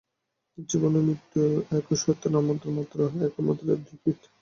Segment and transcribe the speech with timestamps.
[0.69, 1.41] জীবন ও মৃত্যু
[1.77, 4.19] একই সত্যের নামান্তর মাত্র, একই মুদ্রার দুই পিঠ।